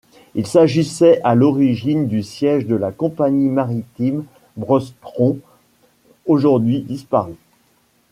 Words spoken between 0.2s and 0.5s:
Il